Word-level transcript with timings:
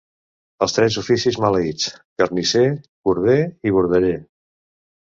Els 0.65 0.73
tres 0.77 0.95
oficis 1.01 1.37
maleïts: 1.45 1.91
carnisser, 2.23 2.65
corder 3.11 3.39
i 3.47 3.79
bordeller. 3.79 4.21